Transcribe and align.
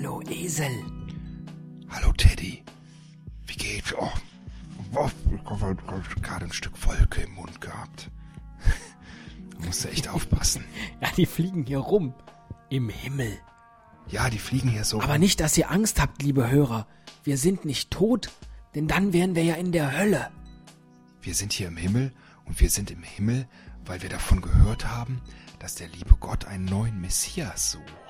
Hallo 0.00 0.22
Esel. 0.30 0.84
Hallo 1.88 2.12
Teddy. 2.12 2.62
Wie 3.48 3.56
geht's? 3.56 3.92
Oh, 3.98 4.08
oh, 4.94 5.10
ich 5.34 5.44
habe 5.60 5.74
gerade 6.22 6.44
ein 6.44 6.52
Stück 6.52 6.86
Wolke 6.86 7.22
im 7.22 7.34
Mund 7.34 7.60
gehabt. 7.60 8.08
Da 9.58 9.66
musst 9.66 9.82
du 9.84 9.88
echt 9.88 10.06
aufpassen. 10.06 10.64
Ja, 11.00 11.10
die 11.16 11.26
fliegen 11.26 11.64
hier 11.66 11.80
rum. 11.80 12.14
Im 12.70 12.90
Himmel. 12.90 13.40
Ja, 14.06 14.30
die 14.30 14.38
fliegen 14.38 14.68
hier 14.68 14.84
so. 14.84 15.00
Aber 15.00 15.18
nicht, 15.18 15.40
dass 15.40 15.58
ihr 15.58 15.68
Angst 15.68 16.00
habt, 16.00 16.22
liebe 16.22 16.48
Hörer. 16.48 16.86
Wir 17.24 17.36
sind 17.36 17.64
nicht 17.64 17.90
tot, 17.90 18.30
denn 18.76 18.86
dann 18.86 19.12
wären 19.12 19.34
wir 19.34 19.42
ja 19.42 19.56
in 19.56 19.72
der 19.72 19.98
Hölle. 19.98 20.30
Wir 21.22 21.34
sind 21.34 21.52
hier 21.52 21.66
im 21.66 21.76
Himmel 21.76 22.12
und 22.44 22.60
wir 22.60 22.70
sind 22.70 22.92
im 22.92 23.02
Himmel, 23.02 23.48
weil 23.84 24.00
wir 24.00 24.10
davon 24.10 24.42
gehört 24.42 24.86
haben, 24.86 25.20
dass 25.58 25.74
der 25.74 25.88
liebe 25.88 26.14
Gott 26.20 26.44
einen 26.44 26.66
neuen 26.66 27.00
Messias 27.00 27.72
sucht 27.72 28.07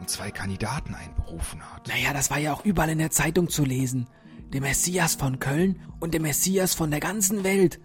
und 0.00 0.08
zwei 0.08 0.30
Kandidaten 0.30 0.94
einberufen 0.94 1.60
hat. 1.60 1.86
Naja, 1.86 2.12
das 2.12 2.30
war 2.30 2.38
ja 2.38 2.52
auch 2.52 2.64
überall 2.64 2.88
in 2.88 2.98
der 2.98 3.10
Zeitung 3.10 3.48
zu 3.48 3.64
lesen. 3.64 4.08
Der 4.52 4.60
Messias 4.60 5.14
von 5.14 5.38
Köln 5.38 5.80
und 6.00 6.12
der 6.14 6.20
Messias 6.20 6.74
von 6.74 6.90
der 6.90 7.00
ganzen 7.00 7.44
Welt. 7.44 7.78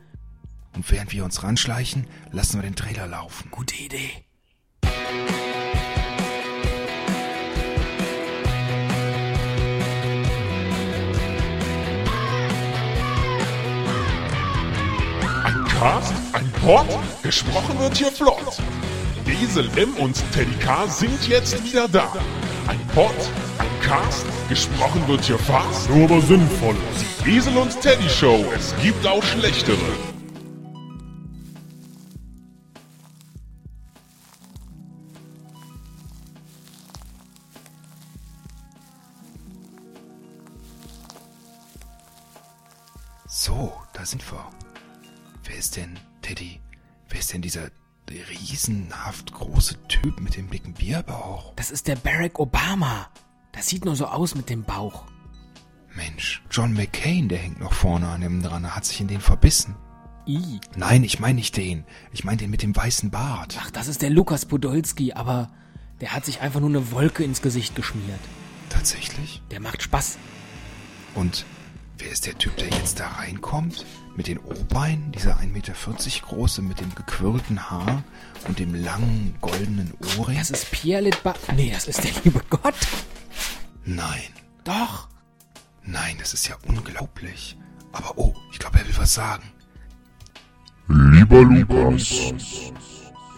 Und 0.73 0.89
während 0.91 1.11
wir 1.11 1.23
uns 1.23 1.43
ranschleichen, 1.43 2.07
lassen 2.31 2.57
wir 2.57 2.63
den 2.63 2.75
Trailer 2.75 3.07
laufen. 3.07 3.51
Gute 3.51 3.75
Idee. 3.75 4.09
Ein 15.43 15.65
Cast, 15.65 16.13
ein 16.33 16.51
Pod, 16.53 16.87
gesprochen 17.21 17.77
wird 17.79 17.97
hier 17.97 18.11
flott. 18.11 18.57
Esel 19.31 19.69
M 19.77 19.93
und 19.95 20.15
Teddy 20.33 20.55
K 20.59 20.87
sind 20.87 21.27
jetzt 21.27 21.63
wieder 21.63 21.87
da. 21.87 22.11
Ein 22.67 22.79
Pod, 22.93 23.15
ein 23.57 23.81
Cast, 23.81 24.25
gesprochen 24.49 25.07
wird 25.07 25.23
hier 25.25 25.39
fast, 25.39 25.89
nur 25.89 26.05
aber 26.05 26.21
sinnvoll. 26.21 26.75
Die 27.25 27.37
Esel 27.37 27.57
und 27.57 27.79
Teddy 27.81 28.09
Show, 28.09 28.45
es 28.55 28.75
gibt 28.81 29.05
auch 29.05 29.23
schlechtere. 29.23 29.77
So, 43.27 43.73
da 43.93 44.05
sind 44.05 44.23
wir. 44.31 44.49
Wer 45.43 45.57
ist 45.57 45.75
denn, 45.75 45.99
Teddy? 46.21 46.59
Wer 47.09 47.19
ist 47.19 47.33
denn 47.33 47.41
dieser 47.41 47.69
riesenhaft 48.11 49.33
große 49.33 49.87
Typ 49.87 50.19
mit 50.19 50.35
dem 50.35 50.49
dicken 50.49 50.73
Bierbauch? 50.73 51.53
Das 51.55 51.71
ist 51.71 51.87
der 51.87 51.95
Barack 51.95 52.39
Obama. 52.39 53.09
Das 53.51 53.67
sieht 53.67 53.85
nur 53.85 53.95
so 53.95 54.05
aus 54.05 54.35
mit 54.35 54.49
dem 54.49 54.63
Bauch. 54.63 55.05
Mensch, 55.95 56.43
John 56.51 56.73
McCain, 56.73 57.29
der 57.29 57.37
hängt 57.37 57.59
noch 57.59 57.73
vorne 57.73 58.07
an 58.07 58.21
dem 58.21 58.41
dran, 58.41 58.65
er 58.65 58.75
hat 58.75 58.85
sich 58.85 58.99
in 58.99 59.07
den 59.07 59.21
verbissen. 59.21 59.75
I. 60.27 60.59
Nein, 60.75 61.03
ich 61.03 61.19
meine 61.19 61.35
nicht 61.35 61.55
den. 61.55 61.85
Ich 62.11 62.23
meine 62.23 62.37
den 62.37 62.49
mit 62.49 62.63
dem 62.63 62.75
weißen 62.75 63.11
Bart. 63.11 63.57
Ach, 63.61 63.71
das 63.71 63.87
ist 63.87 64.01
der 64.01 64.09
Lukas 64.09 64.45
Podolski, 64.45 65.13
aber 65.13 65.51
der 66.01 66.13
hat 66.13 66.25
sich 66.25 66.41
einfach 66.41 66.59
nur 66.59 66.69
eine 66.69 66.91
Wolke 66.91 67.23
ins 67.23 67.41
Gesicht 67.41 67.75
geschmiert. 67.75 68.19
Tatsächlich? 68.69 69.41
Der 69.51 69.59
macht 69.59 69.83
Spaß. 69.83 70.17
Und 71.13 71.45
wer 71.97 72.11
ist 72.11 72.25
der 72.25 72.37
Typ, 72.37 72.55
der 72.57 72.69
jetzt 72.69 72.99
da 72.99 73.07
reinkommt? 73.07 73.85
Mit 74.15 74.27
den 74.27 74.39
O-Beinen? 74.39 75.11
Dieser 75.11 75.37
1,40 75.39 75.47
Meter 75.47 75.73
große 76.27 76.61
mit 76.61 76.79
dem 76.79 76.93
gequirlten 76.95 77.69
Haar 77.69 78.03
und 78.47 78.59
dem 78.59 78.73
langen 78.73 79.35
goldenen 79.41 79.93
Ohrring? 80.17 80.37
Das 80.37 80.51
ist 80.51 80.71
Pierre 80.71 81.01
Litba. 81.01 81.33
Nee, 81.55 81.71
das 81.73 81.87
ist 81.87 82.03
der 82.03 82.11
liebe 82.23 82.41
Gott. 82.49 82.75
Nein. 83.83 84.29
Doch. 84.65 85.07
Nein, 85.83 86.15
das 86.19 86.33
ist 86.33 86.47
ja 86.47 86.55
unglaublich. 86.67 87.57
Aber 87.91 88.17
oh, 88.17 88.33
ich 88.51 88.59
glaube, 88.59 88.79
er 88.79 88.87
will 88.87 88.97
was 88.97 89.13
sagen. 89.13 89.43
Lieber 90.87 91.41
Lukas, 91.41 92.33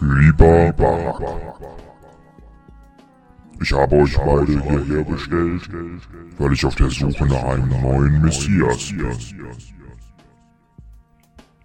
lieber 0.00 0.72
Barack, 0.72 1.20
ich 3.60 3.72
habe 3.72 3.96
euch 3.96 4.16
beide 4.16 4.62
hierher 4.62 5.04
bestellt, 5.04 5.68
weil 6.38 6.52
ich 6.52 6.64
auf 6.64 6.74
der 6.76 6.90
Suche 6.90 7.26
nach 7.26 7.42
einem 7.44 7.68
neuen 7.82 8.22
Messias 8.22 8.88
bin. 8.90 9.16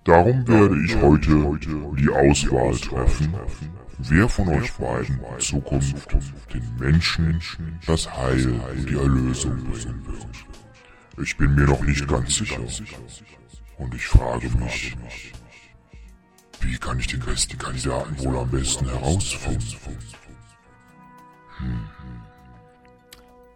Darum 0.03 0.47
werde 0.47 0.83
ich 0.83 0.95
heute 0.97 1.59
die 1.97 2.09
Auswahl 2.09 2.75
treffen, 2.75 3.33
wer 3.99 4.27
von 4.27 4.49
euch 4.49 4.73
beiden 4.73 5.19
in 5.19 5.39
Zukunft 5.39 6.17
den 6.53 6.75
Menschen 6.77 7.39
das 7.85 8.11
Heil 8.17 8.59
und 8.75 8.89
die 8.89 8.95
Erlösung 8.95 9.55
bringen 9.63 10.05
wird. 10.05 10.27
Ich 11.21 11.37
bin 11.37 11.55
mir 11.55 11.65
noch 11.65 11.81
nicht 11.83 12.07
ganz 12.07 12.35
sicher. 12.35 12.59
Und 13.77 13.95
ich 13.95 14.07
frage 14.07 14.49
mich, 14.57 14.95
wie 16.61 16.77
kann 16.77 16.99
ich 16.99 17.07
den 17.07 17.19
besten 17.19 17.57
Kandidaten 17.57 18.19
wohl 18.19 18.37
am 18.37 18.49
besten 18.49 18.85
herausfinden? 18.85 19.77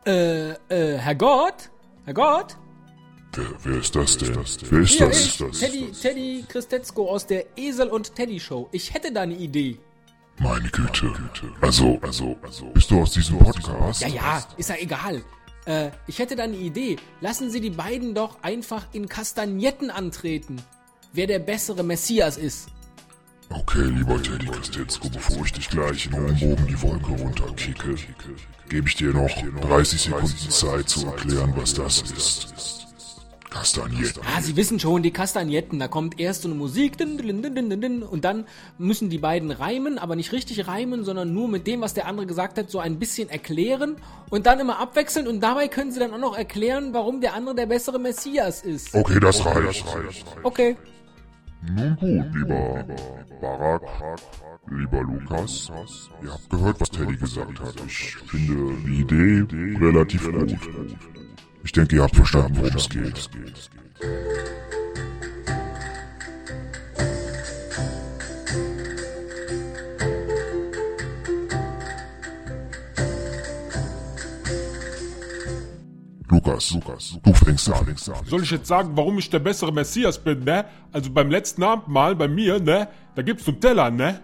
Äh, 0.05 0.51
äh, 0.51 0.97
Herr 0.97 1.15
Gott? 1.15 1.69
Herr 2.05 2.13
Gott? 2.13 2.55
Wer, 3.33 3.45
wer 3.63 3.77
ist 3.79 3.95
das 3.95 4.17
denn? 4.17 4.35
Wer 4.35 4.79
ist 4.81 4.97
Hier, 4.97 5.07
das? 5.07 5.19
ich, 5.19 5.59
Teddy, 5.59 5.91
Teddy 5.91 6.45
Christetzko 6.47 7.09
aus 7.09 7.27
der 7.27 7.45
Esel 7.57 7.87
und 7.89 8.15
Teddy 8.15 8.39
Show. 8.39 8.69
Ich 8.71 8.93
hätte 8.93 9.11
da 9.11 9.21
eine 9.21 9.35
Idee. 9.35 9.77
Meine 10.39 10.69
Güte. 10.69 11.13
Also, 11.61 11.99
also, 12.01 12.37
also, 12.41 12.65
bist 12.67 12.89
du 12.89 13.01
aus 13.01 13.11
diesem 13.11 13.39
Podcast? 13.39 14.01
Ja, 14.01 14.07
ja, 14.07 14.43
ist 14.55 14.69
ja 14.69 14.75
egal. 14.79 15.23
Äh, 15.65 15.91
ich 16.07 16.19
hätte 16.19 16.35
da 16.35 16.43
eine 16.43 16.55
Idee. 16.55 16.95
Lassen 17.21 17.51
Sie 17.51 17.59
die 17.59 17.71
beiden 17.71 18.13
doch 18.13 18.41
einfach 18.43 18.85
in 18.93 19.09
Kastagnetten 19.09 19.91
antreten. 19.91 20.61
Wer 21.11 21.27
der 21.27 21.39
bessere 21.39 21.83
Messias 21.83 22.37
ist. 22.37 22.69
Okay, 23.49 23.85
lieber 23.85 24.21
Teddy 24.21 24.47
Christetzko, 24.47 25.09
bevor 25.09 25.45
ich 25.45 25.53
dich 25.53 25.69
gleich 25.69 26.07
in 26.07 26.13
hohem 26.13 26.39
Bogen 26.39 26.67
die 26.67 26.81
Wolke 26.81 27.11
runterkicke, 27.11 27.95
gebe 28.69 28.87
ich 28.87 28.95
dir 28.95 29.13
noch 29.13 29.29
30 29.61 30.01
Sekunden 30.01 30.49
Zeit 30.49 30.89
zu 30.89 31.05
erklären, 31.05 31.53
was 31.55 31.73
das 31.73 32.01
ist. 32.01 32.77
Kastagnetten. 33.49 34.21
Ah, 34.35 34.41
Sie 34.41 34.55
wissen 34.55 34.79
schon, 34.79 35.01
die 35.01 35.11
Kastagnetten. 35.11 35.79
Da 35.79 35.87
kommt 35.87 36.19
erst 36.19 36.43
so 36.43 36.49
eine 36.49 36.57
Musik 36.57 36.97
din, 36.97 37.17
din, 37.17 37.41
din, 37.81 38.03
und 38.03 38.25
dann 38.25 38.45
müssen 38.77 39.09
die 39.09 39.17
beiden 39.17 39.51
reimen, 39.51 39.97
aber 39.97 40.15
nicht 40.15 40.31
richtig 40.31 40.67
reimen, 40.67 41.05
sondern 41.05 41.33
nur 41.33 41.47
mit 41.47 41.65
dem, 41.65 41.81
was 41.81 41.93
der 41.93 42.07
andere 42.07 42.27
gesagt 42.27 42.57
hat, 42.57 42.69
so 42.69 42.79
ein 42.79 42.99
bisschen 42.99 43.29
erklären 43.29 43.95
und 44.29 44.45
dann 44.45 44.59
immer 44.59 44.79
abwechseln 44.79 45.27
und 45.27 45.39
dabei 45.39 45.69
können 45.69 45.91
Sie 45.91 45.99
dann 45.99 46.13
auch 46.13 46.19
noch 46.19 46.37
erklären, 46.37 46.93
warum 46.93 47.21
der 47.21 47.33
andere 47.33 47.55
der 47.55 47.65
bessere 47.65 47.99
Messias 47.99 48.61
ist. 48.61 48.93
Okay, 48.93 49.19
das 49.19 49.43
reicht. 49.45 49.85
Okay. 50.43 50.75
Nun 51.61 51.95
gut, 51.99 52.35
lieber 52.35 52.85
Barack, 53.41 53.81
lieber 54.69 55.01
Lukas. 55.01 55.71
Ihr 56.23 56.31
habt 56.31 56.49
gehört, 56.49 56.79
was 56.79 56.89
Teddy 56.89 57.17
gesagt 57.17 57.59
hat. 57.59 57.75
Ich 57.85 58.15
finde 58.15 58.73
die 58.85 59.01
Idee 59.01 59.45
relativ 59.79 60.31
gut. 60.31 60.55
Ich 61.63 61.71
denke, 61.71 61.95
ihr 61.97 62.03
habt 62.03 62.15
verstanden, 62.15 62.57
worum 62.57 62.75
es 62.75 62.89
geht. 62.89 63.29
Lukas, 76.47 76.71
Lukas, 76.71 77.19
du 77.23 77.33
fängst 77.33 77.69
an. 77.69 77.85
Soll 78.25 78.43
ich 78.43 78.51
jetzt 78.51 78.67
sagen, 78.67 78.91
warum 78.95 79.19
ich 79.19 79.29
der 79.29 79.39
bessere 79.39 79.73
Messias 79.73 80.17
bin, 80.17 80.45
ne? 80.45 80.63
Also 80.93 81.11
beim 81.11 81.29
letzten 81.29 81.61
Abendmahl 81.61 82.15
bei 82.15 82.29
mir, 82.29 82.57
ne? 82.57 82.87
Da 83.15 83.21
gibt's 83.21 83.45
einen 83.49 83.59
Teller, 83.59 83.91
ne? 83.91 84.21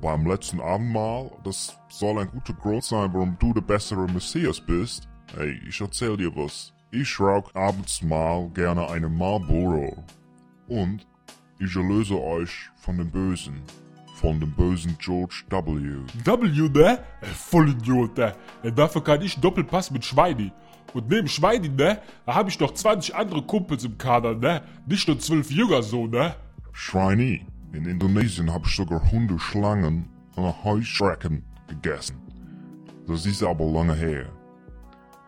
Beim 0.00 0.24
letzten 0.24 0.60
Abendmahl, 0.60 1.32
das 1.42 1.76
soll 1.88 2.20
ein 2.20 2.28
guter 2.30 2.52
Grund 2.52 2.84
sein, 2.84 3.12
warum 3.12 3.36
du 3.40 3.52
der 3.52 3.62
bessere 3.62 4.06
Messias 4.06 4.60
bist. 4.60 5.08
Hey, 5.36 5.60
ich 5.68 5.80
erzähl 5.80 6.16
dir 6.16 6.34
was. 6.36 6.72
Ich 6.92 7.18
rauch 7.18 7.52
abends 7.56 8.02
mal 8.02 8.48
gerne 8.50 8.88
eine 8.88 9.08
Marlboro. 9.08 9.96
Und 10.68 11.04
ich 11.58 11.74
erlöse 11.74 12.22
euch 12.22 12.70
von 12.76 12.98
dem 12.98 13.10
Bösen. 13.10 13.60
Von 14.14 14.38
dem 14.38 14.52
bösen 14.52 14.96
George 15.00 15.42
W. 15.50 15.96
W, 16.24 16.68
ne? 16.68 16.98
Äh, 17.20 17.26
Vollidiot, 17.26 18.16
ne? 18.16 18.32
Äh, 18.62 18.70
Dafür 18.70 19.02
kann 19.02 19.22
ich 19.22 19.40
Doppelpass 19.40 19.90
mit 19.90 20.04
Schweini. 20.04 20.52
Und 20.92 21.08
neben 21.08 21.28
Schweini, 21.28 21.68
ne? 21.68 22.00
Da 22.26 22.34
habe 22.34 22.50
ich 22.50 22.60
noch 22.60 22.72
20 22.72 23.14
andere 23.14 23.42
Kumpels 23.42 23.84
im 23.84 23.98
Kader, 23.98 24.34
ne? 24.34 24.62
Nicht 24.86 25.08
nur 25.08 25.18
12 25.18 25.50
Jünger 25.50 25.82
so, 25.82 26.06
ne? 26.06 26.36
Schweini. 26.72 27.46
In 27.72 27.86
Indonesien 27.86 28.52
habe 28.52 28.66
ich 28.68 28.76
sogar 28.76 29.10
Hundeschlangen 29.10 30.08
und 30.36 30.64
Heuschrecken 30.64 31.44
gegessen. 31.66 32.16
Das 33.06 33.26
ist 33.26 33.42
aber 33.42 33.64
lange 33.64 33.94
her. 33.94 34.26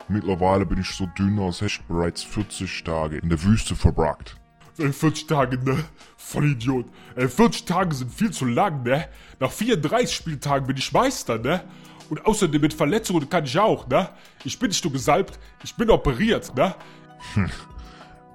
Mittlerweile 0.08 0.64
bin 0.64 0.78
ich 0.80 0.90
so 0.90 1.06
dünn, 1.18 1.38
als 1.40 1.60
hätte 1.60 1.72
ich 1.72 1.82
bereits 1.82 2.22
40 2.22 2.84
Tage 2.84 3.18
in 3.18 3.28
der 3.28 3.42
Wüste 3.42 3.74
verbracht. 3.74 4.36
Ey, 4.78 4.92
40 4.92 5.26
Tage, 5.26 5.58
ne? 5.58 5.84
Vollidiot. 6.16 6.86
Ey, 7.16 7.28
40 7.28 7.64
Tage 7.64 7.94
sind 7.94 8.12
viel 8.12 8.30
zu 8.30 8.44
lang, 8.44 8.84
ne? 8.84 9.08
Nach 9.40 9.50
34 9.50 10.14
Spieltagen 10.14 10.66
bin 10.66 10.76
ich 10.76 10.92
Meister, 10.92 11.38
ne? 11.38 11.64
Und 12.08 12.24
außerdem 12.24 12.60
mit 12.60 12.74
Verletzungen 12.74 13.28
kann 13.28 13.44
ich 13.44 13.58
auch, 13.58 13.86
ne? 13.88 14.08
Ich 14.44 14.58
bin 14.58 14.68
nicht 14.68 14.84
nur 14.84 14.92
gesalbt, 14.92 15.38
ich 15.64 15.74
bin 15.74 15.90
operiert, 15.90 16.54
ne? 16.54 16.74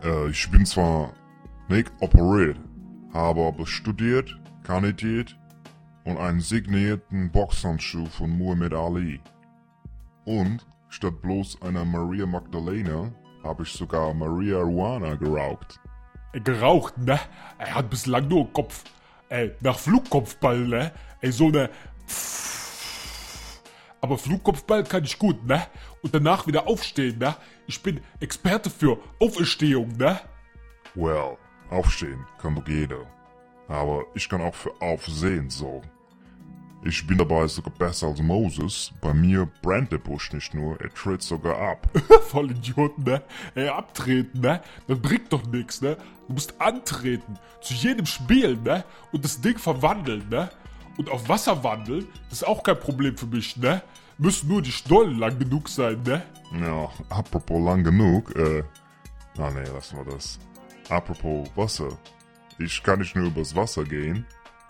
Äh, 0.04 0.30
ich 0.30 0.50
bin 0.50 0.66
zwar 0.66 1.14
nicht 1.70 1.92
operiert, 2.00 2.58
habe 3.14 3.46
aber 3.46 3.68
studiert, 3.68 4.36
kandidiert 4.64 5.38
und 6.04 6.18
einen 6.18 6.42
signierten 6.42 7.32
Boxhandschuh 7.32 8.08
von 8.08 8.32
Muhammad 8.32 8.74
Ali. 8.74 9.22
Und 10.26 10.66
statt 10.90 11.22
bloß 11.22 11.62
einer 11.62 11.86
Maria 11.86 12.26
Magdalena 12.26 13.12
habe 13.44 13.64
ich 13.64 13.72
sogar 13.72 14.14
Maria 14.14 14.58
Ruana 14.60 15.16
geraucht. 15.16 15.80
Ey, 16.34 16.42
geraucht, 16.42 16.98
ne? 16.98 17.20
Er 17.58 17.76
hat 17.76 17.90
bislang 17.90 18.28
nur 18.28 18.52
Kopf. 18.54 18.84
Ey, 19.30 19.52
nach 19.62 19.78
Flugkopfball, 19.78 20.60
ne? 20.60 20.92
Ey, 21.22 21.32
so 21.32 21.50
ne. 21.50 21.70
Aber 24.02 24.18
Flugkopfball 24.18 24.84
kann 24.84 25.04
ich 25.04 25.20
gut, 25.20 25.46
ne? 25.46 25.64
Und 26.02 26.14
danach 26.14 26.48
wieder 26.48 26.68
aufstehen, 26.68 27.20
ne? 27.20 27.36
Ich 27.68 27.82
bin 27.84 28.02
Experte 28.20 28.70
für 28.70 28.98
Auferstehung, 29.20 29.96
ne? 29.98 30.20
Well, 30.96 31.38
aufstehen 31.70 32.26
kann 32.42 32.56
doch 32.56 32.68
jeder. 32.68 33.06
Aber 33.68 34.04
ich 34.16 34.28
kann 34.28 34.42
auch 34.42 34.56
für 34.56 34.74
Aufsehen 34.82 35.50
sorgen. 35.50 35.90
Ich 36.84 37.06
bin 37.06 37.20
dabei 37.20 37.48
sogar 37.48 37.74
besser 37.78 38.08
als 38.08 38.20
Moses. 38.20 38.92
Bei 39.02 39.14
mir 39.14 39.48
brennt 39.62 39.92
der 39.92 40.00
Busch 40.00 40.34
nicht 40.34 40.56
nur, 40.56 40.82
er 40.82 40.92
tritt 40.92 41.22
sogar 41.22 41.56
ab. 41.56 41.88
Voll 42.30 42.50
Idioten, 42.50 43.04
ne? 43.04 43.22
Ey, 43.54 43.68
abtreten, 43.68 44.42
ne? 44.42 44.62
Das 44.88 45.00
bringt 45.00 45.32
doch 45.32 45.46
nichts, 45.46 45.82
ne? 45.82 45.96
Du 46.28 46.34
musst 46.34 46.60
antreten. 46.60 47.38
Zu 47.62 47.76
jedem 47.76 48.08
Spiel, 48.08 48.58
ne? 48.58 48.84
Und 49.12 49.24
das 49.24 49.40
Ding 49.40 49.60
verwandeln, 49.60 50.28
ne? 50.30 50.50
Und 50.98 51.10
auf 51.10 51.28
Wasser 51.30 51.64
wandeln, 51.64 52.08
das 52.30 52.42
ist 52.42 52.48
auch 52.48 52.64
kein 52.64 52.80
Problem 52.80 53.18
für 53.18 53.28
mich, 53.28 53.58
ne? 53.58 53.82
Müssen 54.18 54.50
nur 54.50 54.62
die 54.62 54.72
Stollen 54.72 55.18
lang 55.18 55.40
genug 55.40 55.70
sein, 55.70 56.02
ne? 56.04 56.22
Ja, 56.60 56.90
apropos 57.10 57.64
lang 57.64 57.84
genug, 57.84 58.36
äh. 58.36 58.64
Ah 59.38 59.50
nee, 59.52 59.68
lassen 59.74 59.98
wir 59.98 60.14
das. 60.14 60.38
Apropos 60.90 61.50
Wasser. 61.56 61.98
Ich 62.60 62.84
kann 62.84 63.00
nicht 63.00 63.16
nur 63.16 63.28
übers 63.28 63.56
Wasser 63.56 63.84
gehen, 63.84 64.26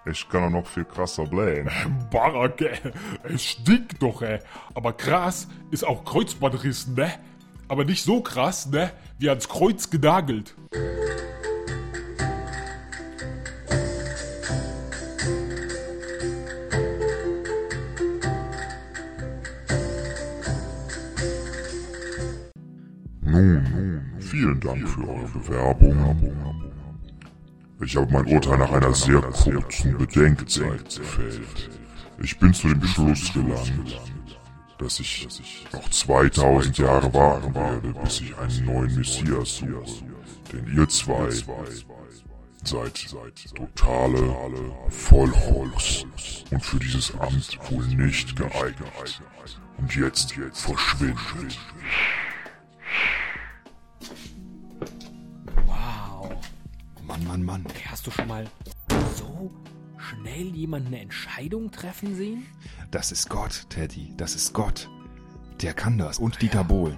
ich 0.05 0.27
kann 0.29 0.43
auch 0.45 0.49
noch 0.49 0.67
viel 0.67 0.85
krasser 0.85 1.25
blähen. 1.25 1.69
Barak, 2.11 2.61
ey. 2.61 2.79
Es 3.23 3.43
stinkt 3.43 4.01
doch, 4.01 4.21
ey. 4.21 4.39
Aber 4.73 4.93
krass 4.93 5.47
ist 5.69 5.85
auch 5.85 6.03
Kreuzbandrissen, 6.05 6.95
ne? 6.95 7.11
Aber 7.67 7.85
nicht 7.85 8.03
so 8.03 8.21
krass, 8.21 8.65
ne? 8.67 8.91
Wie 9.19 9.29
ans 9.29 9.47
Kreuz 9.47 9.89
genagelt. 9.89 10.55
Nun, 23.31 24.01
vielen 24.19 24.59
Dank 24.59 24.87
für 24.89 25.07
eure 25.07 25.27
Bewerbung. 25.29 26.61
Ich 27.81 27.95
habe 27.95 28.11
mein 28.11 28.25
Urteil 28.25 28.57
nach 28.57 28.71
einer 28.71 28.93
sehr 28.93 29.21
kurzen 29.21 29.97
Bedenkzeit 29.97 30.97
gefällt. 30.97 31.69
Ich 32.21 32.37
bin 32.37 32.53
zu 32.53 32.67
dem 32.67 32.83
Schluss 32.83 33.31
gelangt, 33.33 34.01
dass 34.77 34.99
ich 34.99 35.27
noch 35.71 35.89
2000 35.89 36.77
Jahre 36.77 37.13
warten 37.13 37.55
werde, 37.55 37.93
bis 38.03 38.19
ich 38.19 38.37
einen 38.37 38.65
neuen 38.65 38.95
Messias 38.95 39.57
suche. 39.57 40.03
Denn 40.51 40.67
ihr 40.75 40.89
zwei 40.89 41.29
seid 42.63 43.15
totale 43.55 44.35
Vollholz 44.89 46.05
und 46.51 46.63
für 46.65 46.79
dieses 46.79 47.17
Amt 47.17 47.57
wohl 47.71 47.85
nicht 47.87 48.35
geeignet. 48.35 49.21
Und 49.77 49.95
jetzt 49.95 50.33
verschwindet. 50.53 51.57
Mann, 57.31 57.43
Mann. 57.43 57.65
Okay, 57.65 57.85
hast 57.87 58.05
du 58.05 58.11
schon 58.11 58.27
mal 58.27 58.45
so 59.15 59.53
schnell 59.97 60.53
jemand 60.53 60.87
eine 60.87 60.99
Entscheidung 60.99 61.71
treffen 61.71 62.13
sehen? 62.13 62.45
Das 62.91 63.13
ist 63.13 63.29
Gott, 63.29 63.67
Teddy. 63.69 64.13
Das 64.17 64.35
ist 64.35 64.51
Gott. 64.51 64.89
Der 65.61 65.73
kann 65.73 65.97
das. 65.97 66.19
Und 66.19 66.41
Dieter 66.41 66.65
Bohlen. 66.65 66.97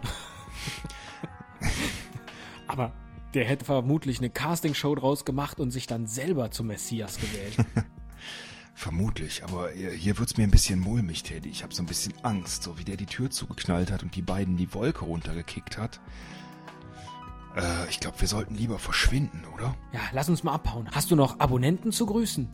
Aber 2.68 2.94
der 3.36 3.46
hätte 3.46 3.66
vermutlich 3.66 4.18
eine 4.18 4.32
Castingshow 4.32 4.96
draus 4.96 5.24
gemacht 5.24 5.60
und 5.60 5.70
sich 5.70 5.86
dann 5.86 6.08
selber 6.08 6.50
zum 6.50 6.66
Messias 6.66 7.18
gewählt. 7.18 7.56
Vermutlich, 8.76 9.44
aber 9.44 9.70
hier 9.70 9.92
hier 9.92 10.18
wird's 10.18 10.36
mir 10.36 10.44
ein 10.44 10.52
bisschen 10.52 10.80
mulmig, 10.80 11.22
Teddy. 11.22 11.48
Ich 11.48 11.62
habe 11.62 11.76
so 11.76 11.84
ein 11.84 11.86
bisschen 11.86 12.16
Angst, 12.24 12.64
so 12.64 12.80
wie 12.80 12.84
der 12.84 12.98
die 12.98 13.06
Tür 13.06 13.30
zugeknallt 13.30 13.92
hat 13.92 14.02
und 14.02 14.16
die 14.16 14.24
beiden 14.24 14.58
die 14.58 14.74
Wolke 14.74 15.06
runtergekickt 15.06 15.78
hat. 15.78 16.02
Äh, 17.56 17.90
ich 17.90 18.00
glaube, 18.00 18.20
wir 18.20 18.28
sollten 18.28 18.56
lieber 18.56 18.80
verschwinden, 18.80 19.44
oder? 19.54 19.76
ja, 19.92 20.02
lass 20.12 20.30
uns 20.30 20.44
mal 20.44 20.54
abhauen. 20.54 20.90
Hast 20.92 21.12
du 21.12 21.16
noch 21.16 21.40
Abonnenten 21.40 21.92
zu 21.92 22.06
grüßen? 22.06 22.50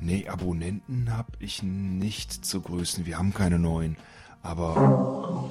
Nee, 0.00 0.28
Abonnenten 0.28 1.16
hab 1.16 1.36
ich 1.38 1.62
nicht 1.62 2.44
zu 2.44 2.60
grüßen. 2.60 3.06
Wir 3.06 3.18
haben 3.18 3.32
keine 3.32 3.58
neuen. 3.58 3.96
Aber 4.42 5.50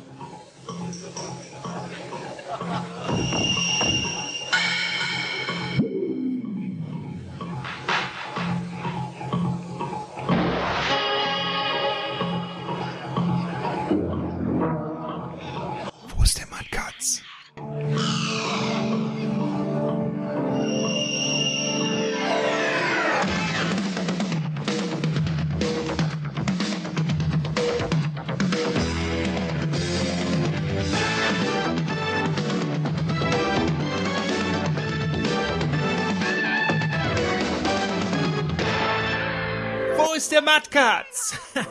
der 40.33 40.42
Mattkatz? 40.42 41.40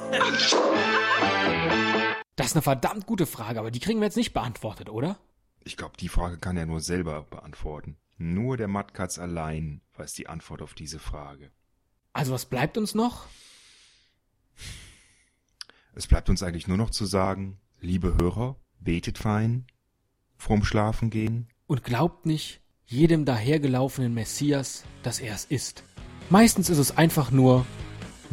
Das 2.35 2.47
ist 2.47 2.55
eine 2.55 2.63
verdammt 2.63 3.05
gute 3.07 3.27
Frage, 3.27 3.61
aber 3.61 3.71
die 3.71 3.79
kriegen 3.79 4.01
wir 4.01 4.07
jetzt 4.07 4.17
nicht 4.17 4.33
beantwortet, 4.33 4.89
oder? 4.89 5.19
Ich 5.65 5.77
glaube, 5.77 5.99
die 6.01 6.09
Frage 6.09 6.39
kann 6.39 6.57
er 6.57 6.65
nur 6.65 6.81
selber 6.81 7.25
beantworten. 7.25 7.99
Nur 8.17 8.57
der 8.57 8.69
Mattkatz 8.69 9.19
allein 9.19 9.83
weiß 9.97 10.15
die 10.15 10.29
Antwort 10.29 10.63
auf 10.63 10.73
diese 10.73 10.99
Frage. 10.99 11.51
Also 12.15 12.33
was 12.33 12.47
bleibt 12.47 12.79
uns 12.79 12.95
noch? 12.95 13.27
Es 15.95 16.07
bleibt 16.07 16.31
uns 16.31 16.43
eigentlich 16.43 16.67
nur 16.67 16.79
noch 16.79 16.91
zu 16.91 17.05
sagen, 17.05 17.61
liebe 17.81 18.17
Hörer, 18.19 18.57
betet 18.81 19.19
fein, 19.19 19.67
vorm 20.39 20.65
Schlafen 20.65 21.11
gehen. 21.11 21.49
Und 21.67 21.85
glaubt 21.85 22.25
nicht 22.25 22.63
jedem 22.87 23.27
dahergelaufenen 23.27 24.15
Messias, 24.15 24.85
dass 25.03 25.21
er 25.21 25.35
es 25.35 25.45
ist. 25.45 25.85
Meistens 26.31 26.71
ist 26.71 26.79
es 26.79 26.97
einfach 26.97 27.31
nur 27.31 27.67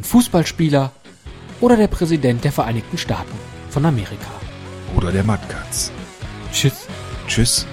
ein 0.00 0.04
Fußballspieler 0.04 0.92
oder 1.60 1.76
der 1.76 1.88
Präsident 1.88 2.42
der 2.42 2.52
Vereinigten 2.52 2.96
Staaten 2.96 3.36
von 3.68 3.84
Amerika. 3.84 4.30
Oder 4.96 5.12
der 5.12 5.24
Mattkatz. 5.24 5.92
Tschüss. 6.52 6.88
Tschüss. 7.28 7.66